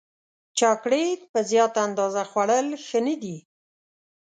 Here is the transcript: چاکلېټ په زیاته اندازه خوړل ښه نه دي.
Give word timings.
چاکلېټ 0.57 1.21
په 1.31 1.39
زیاته 1.49 1.79
اندازه 1.87 2.21
خوړل 2.29 2.67
ښه 2.85 2.99
نه 3.05 3.15
دي. 3.21 3.37